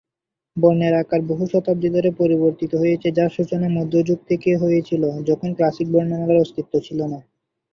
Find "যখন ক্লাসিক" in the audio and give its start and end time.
5.29-5.87